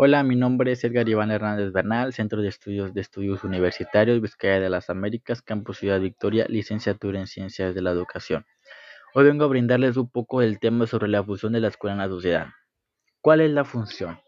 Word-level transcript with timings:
Hola, 0.00 0.22
mi 0.22 0.36
nombre 0.36 0.70
es 0.70 0.84
Edgar 0.84 1.08
Iván 1.08 1.32
Hernández 1.32 1.72
Bernal, 1.72 2.12
Centro 2.12 2.40
de 2.40 2.46
Estudios 2.46 2.94
de 2.94 3.00
Estudios 3.00 3.42
Universitarios, 3.42 4.20
Vizcaya 4.20 4.60
de 4.60 4.70
las 4.70 4.90
Américas, 4.90 5.42
Campus 5.42 5.78
Ciudad 5.78 5.98
Victoria, 5.98 6.46
licenciatura 6.48 7.18
en 7.18 7.26
Ciencias 7.26 7.74
de 7.74 7.82
la 7.82 7.90
Educación. 7.90 8.46
Hoy 9.12 9.24
vengo 9.24 9.44
a 9.44 9.48
brindarles 9.48 9.96
un 9.96 10.08
poco 10.08 10.40
el 10.40 10.60
tema 10.60 10.86
sobre 10.86 11.08
la 11.08 11.24
función 11.24 11.52
de 11.52 11.58
la 11.58 11.66
escuela 11.66 11.94
en 11.94 11.98
la 11.98 12.06
sociedad. 12.06 12.46
¿Cuál 13.20 13.40
es 13.40 13.50
la 13.50 13.64
función? 13.64 14.20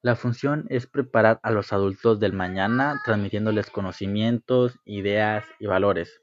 La 0.00 0.16
función 0.16 0.64
es 0.70 0.86
preparar 0.86 1.38
a 1.42 1.50
los 1.50 1.74
adultos 1.74 2.18
del 2.18 2.32
mañana, 2.32 2.98
transmitiéndoles 3.04 3.68
conocimientos, 3.68 4.78
ideas 4.86 5.44
y 5.58 5.66
valores. 5.66 6.22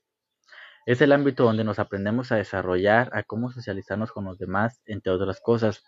Es 0.88 1.04
el 1.04 1.12
ámbito 1.12 1.44
donde 1.44 1.64
nos 1.64 1.78
aprendemos 1.78 2.32
a 2.32 2.38
desarrollar, 2.38 3.12
a 3.14 3.22
cómo 3.22 3.52
socializarnos 3.52 4.12
con 4.12 4.26
los 4.26 4.40
demás, 4.40 4.82
entre 4.88 5.14
otras 5.14 5.40
cosas. 5.40 5.84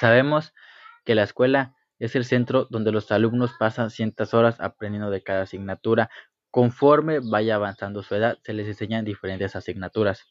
Sabemos 0.00 0.48
que 0.48 0.73
la 1.06 1.24
escuela 1.24 1.74
es 1.98 2.16
el 2.16 2.24
centro 2.24 2.66
donde 2.70 2.92
los 2.92 3.10
alumnos 3.12 3.52
pasan 3.58 3.90
cientas 3.90 4.34
horas 4.34 4.60
aprendiendo 4.60 5.10
de 5.10 5.22
cada 5.22 5.42
asignatura. 5.42 6.10
Conforme 6.50 7.20
vaya 7.20 7.56
avanzando 7.56 8.02
su 8.02 8.14
edad, 8.14 8.38
se 8.42 8.52
les 8.52 8.66
enseñan 8.66 9.04
diferentes 9.04 9.56
asignaturas. 9.56 10.24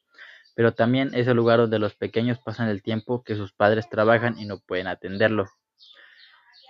Pero 0.56 0.74
también 0.74 1.12
es 1.14 1.28
el 1.28 1.36
lugar 1.36 1.60
donde 1.60 1.80
los 1.80 1.96
pequeños 1.96 2.40
pasan 2.40 2.70
el 2.70 2.82
tiempo 2.82 3.24
que 3.24 3.36
sus 3.36 3.54
padres 3.54 3.90
trabajan 3.90 4.38
y 4.38 4.46
no 4.46 4.60
pueden 4.60 4.88
atenderlo. 4.88 5.48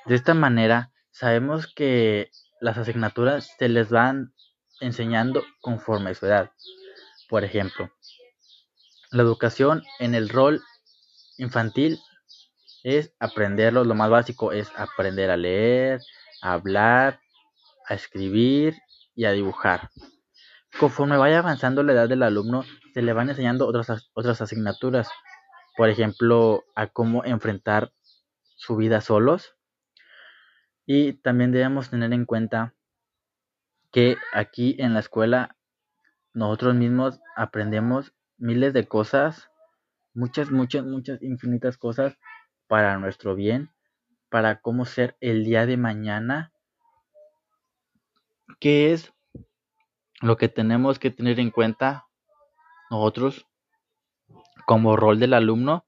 De 0.05 0.15
esta 0.15 0.33
manera, 0.33 0.91
sabemos 1.11 1.67
que 1.67 2.31
las 2.59 2.77
asignaturas 2.77 3.51
se 3.57 3.69
les 3.69 3.89
van 3.89 4.33
enseñando 4.79 5.43
conforme 5.61 6.13
su 6.15 6.25
edad. 6.25 6.51
Por 7.29 7.43
ejemplo, 7.43 7.91
la 9.11 9.23
educación 9.23 9.83
en 9.99 10.15
el 10.15 10.29
rol 10.29 10.61
infantil 11.37 11.99
es 12.83 13.13
aprenderlo, 13.19 13.85
lo 13.85 13.95
más 13.95 14.09
básico 14.09 14.51
es 14.51 14.69
aprender 14.75 15.31
a 15.31 15.37
leer, 15.37 16.01
a 16.41 16.53
hablar, 16.53 17.21
a 17.87 17.93
escribir 17.93 18.75
y 19.15 19.25
a 19.25 19.31
dibujar. 19.31 19.89
Conforme 20.79 21.17
vaya 21.17 21.39
avanzando 21.39 21.81
la 21.83 21.93
edad 21.93 22.09
del 22.09 22.23
alumno, 22.23 22.63
se 22.93 23.01
le 23.01 23.13
van 23.13 23.29
enseñando 23.29 23.67
otras, 23.67 24.11
otras 24.13 24.41
asignaturas, 24.41 25.09
por 25.77 25.89
ejemplo, 25.89 26.63
a 26.75 26.87
cómo 26.87 27.23
enfrentar 27.23 27.93
su 28.55 28.75
vida 28.75 29.01
solos. 29.01 29.55
Y 30.85 31.13
también 31.13 31.51
debemos 31.51 31.89
tener 31.89 32.11
en 32.11 32.25
cuenta 32.25 32.75
que 33.91 34.17
aquí 34.33 34.75
en 34.79 34.93
la 34.93 34.99
escuela 34.99 35.55
nosotros 36.33 36.75
mismos 36.75 37.21
aprendemos 37.35 38.13
miles 38.37 38.73
de 38.73 38.87
cosas, 38.87 39.49
muchas, 40.13 40.51
muchas, 40.51 40.83
muchas, 40.83 41.21
infinitas 41.21 41.77
cosas 41.77 42.17
para 42.67 42.97
nuestro 42.97 43.35
bien, 43.35 43.71
para 44.29 44.61
cómo 44.61 44.85
ser 44.85 45.15
el 45.19 45.43
día 45.43 45.65
de 45.65 45.77
mañana, 45.77 46.53
qué 48.59 48.93
es 48.93 49.13
lo 50.21 50.37
que 50.37 50.49
tenemos 50.49 50.99
que 50.99 51.11
tener 51.11 51.39
en 51.39 51.51
cuenta 51.51 52.07
nosotros 52.89 53.45
como 54.65 54.95
rol 54.95 55.19
del 55.19 55.33
alumno 55.33 55.85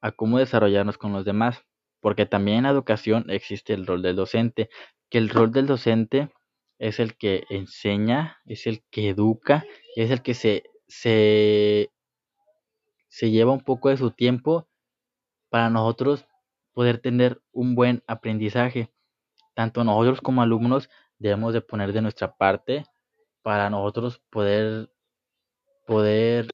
a 0.00 0.12
cómo 0.12 0.38
desarrollarnos 0.38 0.98
con 0.98 1.12
los 1.12 1.24
demás, 1.24 1.64
porque 2.00 2.26
también 2.26 2.58
en 2.58 2.62
la 2.64 2.70
educación 2.70 3.26
existe 3.28 3.74
el 3.74 3.86
rol 3.86 4.02
del 4.02 4.16
docente, 4.16 4.70
que 5.10 5.18
el 5.18 5.28
rol 5.28 5.52
del 5.52 5.66
docente 5.66 6.32
es 6.78 6.98
el 6.98 7.16
que 7.16 7.44
enseña, 7.50 8.38
es 8.46 8.66
el 8.66 8.82
que 8.90 9.10
educa, 9.10 9.64
es 9.96 10.10
el 10.10 10.22
que 10.22 10.32
se, 10.32 10.62
se, 10.88 11.92
se 13.08 13.30
lleva 13.30 13.52
un 13.52 13.60
poco 13.60 13.90
de 13.90 13.98
su 13.98 14.12
tiempo 14.12 14.69
para 15.50 15.68
nosotros 15.68 16.24
poder 16.72 16.98
tener 16.98 17.42
un 17.52 17.74
buen 17.74 18.02
aprendizaje. 18.06 18.90
Tanto 19.54 19.84
nosotros 19.84 20.20
como 20.20 20.42
alumnos 20.42 20.88
debemos 21.18 21.52
de 21.52 21.60
poner 21.60 21.92
de 21.92 22.02
nuestra 22.02 22.34
parte 22.36 22.86
para 23.42 23.68
nosotros 23.68 24.22
poder 24.30 24.90
poder 25.86 26.48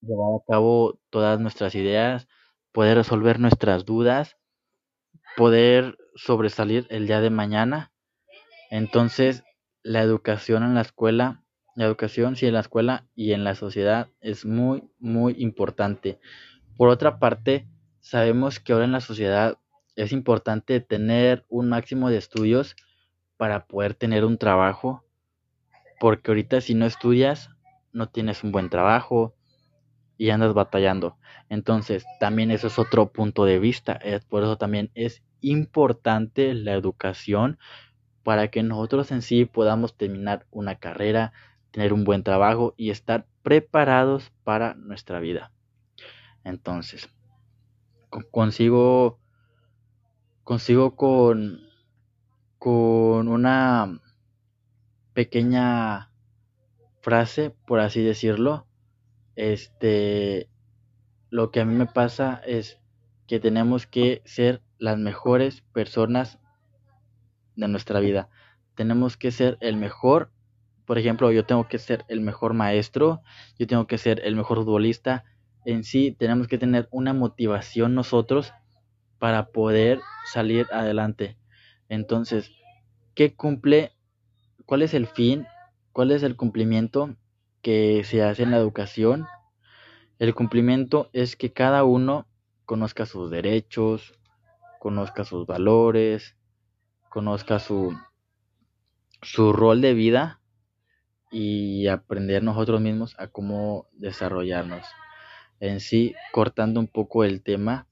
llevar 0.00 0.40
a 0.40 0.44
cabo 0.46 1.00
todas 1.10 1.40
nuestras 1.40 1.74
ideas, 1.74 2.28
poder 2.72 2.96
resolver 2.96 3.40
nuestras 3.40 3.84
dudas, 3.84 4.36
poder 5.36 5.98
sobresalir 6.14 6.86
el 6.90 7.06
día 7.06 7.20
de 7.20 7.30
mañana. 7.30 7.92
Entonces, 8.70 9.42
la 9.82 10.02
educación 10.02 10.62
en 10.62 10.74
la 10.74 10.82
escuela, 10.82 11.42
la 11.74 11.84
educación 11.84 12.36
sí 12.36 12.46
en 12.46 12.54
la 12.54 12.60
escuela 12.60 13.08
y 13.14 13.32
en 13.32 13.42
la 13.44 13.54
sociedad 13.54 14.08
es 14.20 14.44
muy 14.44 14.88
muy 14.98 15.34
importante. 15.38 16.20
Por 16.76 16.88
otra 16.88 17.18
parte, 17.18 17.68
Sabemos 18.04 18.60
que 18.60 18.74
ahora 18.74 18.84
en 18.84 18.92
la 18.92 19.00
sociedad 19.00 19.56
es 19.96 20.12
importante 20.12 20.78
tener 20.80 21.46
un 21.48 21.70
máximo 21.70 22.10
de 22.10 22.18
estudios 22.18 22.76
para 23.38 23.64
poder 23.64 23.94
tener 23.94 24.26
un 24.26 24.36
trabajo, 24.36 25.02
porque 26.00 26.30
ahorita 26.30 26.60
si 26.60 26.74
no 26.74 26.84
estudias 26.84 27.48
no 27.94 28.10
tienes 28.10 28.44
un 28.44 28.52
buen 28.52 28.68
trabajo 28.68 29.34
y 30.18 30.28
andas 30.28 30.52
batallando. 30.52 31.16
Entonces, 31.48 32.04
también 32.20 32.50
eso 32.50 32.66
es 32.66 32.78
otro 32.78 33.10
punto 33.10 33.46
de 33.46 33.58
vista. 33.58 33.98
Por 34.28 34.42
eso 34.42 34.58
también 34.58 34.90
es 34.94 35.22
importante 35.40 36.52
la 36.52 36.74
educación 36.74 37.58
para 38.22 38.48
que 38.48 38.62
nosotros 38.62 39.12
en 39.12 39.22
sí 39.22 39.46
podamos 39.46 39.96
terminar 39.96 40.46
una 40.50 40.74
carrera, 40.74 41.32
tener 41.70 41.94
un 41.94 42.04
buen 42.04 42.22
trabajo 42.22 42.74
y 42.76 42.90
estar 42.90 43.26
preparados 43.42 44.30
para 44.44 44.74
nuestra 44.74 45.20
vida. 45.20 45.52
Entonces, 46.44 47.08
consigo 48.30 49.18
consigo 50.44 50.96
con 50.96 51.60
con 52.58 53.28
una 53.28 54.00
pequeña 55.12 56.10
frase 57.00 57.50
por 57.66 57.80
así 57.80 58.02
decirlo. 58.02 58.66
Este 59.36 60.48
lo 61.30 61.50
que 61.50 61.60
a 61.60 61.64
mí 61.64 61.74
me 61.74 61.86
pasa 61.86 62.40
es 62.46 62.78
que 63.26 63.40
tenemos 63.40 63.86
que 63.86 64.22
ser 64.24 64.62
las 64.78 64.98
mejores 64.98 65.62
personas 65.72 66.38
de 67.56 67.68
nuestra 67.68 68.00
vida. 68.00 68.28
Tenemos 68.76 69.16
que 69.16 69.30
ser 69.30 69.56
el 69.60 69.76
mejor. 69.76 70.30
Por 70.84 70.98
ejemplo 70.98 71.32
yo 71.32 71.44
tengo 71.44 71.68
que 71.68 71.78
ser 71.78 72.04
el 72.08 72.20
mejor 72.20 72.54
maestro 72.54 73.22
yo 73.58 73.66
tengo 73.66 73.86
que 73.86 73.98
ser 73.98 74.20
el 74.24 74.36
mejor 74.36 74.58
futbolista 74.58 75.24
en 75.64 75.84
sí 75.84 76.14
tenemos 76.18 76.48
que 76.48 76.58
tener 76.58 76.88
una 76.90 77.12
motivación 77.12 77.94
nosotros 77.94 78.52
para 79.18 79.46
poder 79.46 80.00
salir 80.26 80.66
adelante. 80.72 81.38
Entonces, 81.88 82.50
¿qué 83.14 83.34
cumple? 83.34 83.92
¿Cuál 84.66 84.82
es 84.82 84.94
el 84.94 85.06
fin? 85.06 85.46
¿Cuál 85.92 86.10
es 86.10 86.22
el 86.22 86.36
cumplimiento 86.36 87.16
que 87.62 88.02
se 88.04 88.22
hace 88.22 88.42
en 88.42 88.50
la 88.50 88.58
educación? 88.58 89.26
El 90.18 90.34
cumplimiento 90.34 91.10
es 91.12 91.36
que 91.36 91.52
cada 91.52 91.84
uno 91.84 92.26
conozca 92.64 93.06
sus 93.06 93.30
derechos, 93.30 94.14
conozca 94.78 95.24
sus 95.24 95.46
valores, 95.46 96.36
conozca 97.08 97.58
su, 97.58 97.96
su 99.22 99.52
rol 99.52 99.80
de 99.80 99.94
vida 99.94 100.40
y 101.30 101.86
aprender 101.88 102.42
nosotros 102.42 102.80
mismos 102.80 103.14
a 103.18 103.28
cómo 103.28 103.88
desarrollarnos. 103.92 104.84
En 105.64 105.80
sí, 105.80 106.14
cortando 106.30 106.78
un 106.78 106.88
poco 106.88 107.24
el 107.24 107.42
tema, 107.42 107.88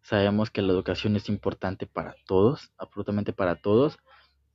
sabemos 0.00 0.52
que 0.52 0.62
la 0.62 0.72
educación 0.72 1.16
es 1.16 1.28
importante 1.28 1.84
para 1.88 2.14
todos, 2.24 2.70
absolutamente 2.78 3.32
para 3.32 3.56
todos, 3.56 3.98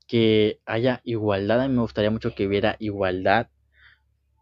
que 0.07 0.61
haya 0.65 1.01
igualdad, 1.03 1.59
a 1.59 1.67
mí 1.67 1.75
me 1.75 1.81
gustaría 1.81 2.11
mucho 2.11 2.33
que 2.33 2.47
hubiera 2.47 2.77
igualdad, 2.79 3.49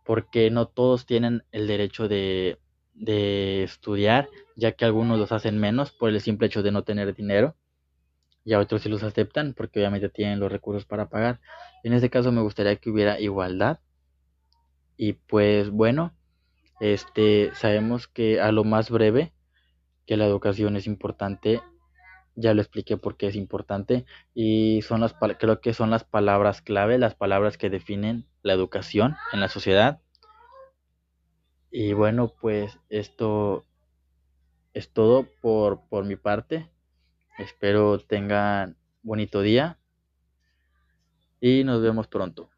porque 0.06 0.52
no 0.52 0.68
todos 0.68 1.08
tienen 1.08 1.44
el 1.52 1.66
derecho 1.66 2.08
de, 2.08 2.60
de 2.94 3.64
estudiar, 3.64 4.30
ya 4.56 4.74
que 4.74 4.86
algunos 4.86 5.18
los 5.18 5.32
hacen 5.32 5.58
menos 5.58 5.92
por 5.92 6.10
el 6.12 6.22
simple 6.22 6.46
hecho 6.46 6.62
de 6.62 6.72
no 6.72 6.84
tener 6.84 7.16
dinero, 7.16 7.56
y 8.46 8.54
a 8.54 8.60
otros 8.60 8.84
sí 8.84 8.90
los 8.90 9.02
aceptan, 9.02 9.56
porque 9.56 9.80
obviamente 9.80 10.08
tienen 10.08 10.40
los 10.40 10.52
recursos 10.52 10.86
para 10.86 11.10
pagar. 11.10 11.42
En 11.84 11.94
este 11.94 12.12
caso 12.12 12.32
me 12.32 12.42
gustaría 12.42 12.76
que 12.76 12.92
hubiera 12.92 13.20
igualdad, 13.20 13.80
y 14.98 15.14
pues 15.14 15.72
bueno, 15.72 16.14
este, 16.80 17.52
sabemos 17.56 18.08
que 18.08 18.40
a 18.40 18.52
lo 18.52 18.64
más 18.64 18.90
breve 18.90 19.34
que 20.06 20.18
la 20.18 20.26
educación 20.26 20.76
es 20.76 20.88
importante, 20.88 21.62
ya 22.36 22.54
lo 22.54 22.62
expliqué 22.62 22.98
por 22.98 23.18
qué 23.18 23.28
es 23.28 23.36
importante 23.36 24.06
y 24.34 24.82
son 24.82 25.02
las 25.02 25.14
creo 25.38 25.62
que 25.62 25.74
son 25.74 25.90
las 25.90 26.04
palabras 26.04 26.62
clave, 26.62 26.98
las 26.98 27.16
palabras 27.16 27.58
que 27.58 27.70
definen 27.70 28.26
la 28.42 28.54
educación 28.54 29.16
en 29.34 29.42
la 29.42 29.50
sociedad. 29.50 30.02
Y 31.72 31.94
bueno, 31.94 32.34
pues 32.42 32.80
esto 32.90 33.66
es 34.74 34.92
todo 34.92 35.28
por, 35.42 35.88
por 35.90 36.06
mi 36.06 36.16
parte. 36.16 36.70
Espero 37.38 38.00
tengan 38.00 38.78
bonito 39.04 39.42
día 39.42 39.80
y 41.40 41.64
nos 41.64 41.82
vemos 41.82 42.08
pronto. 42.08 42.50